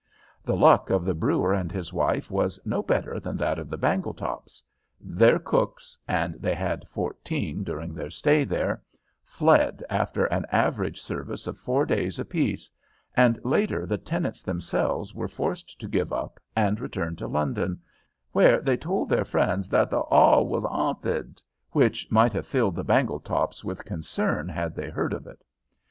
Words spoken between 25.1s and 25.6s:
of it.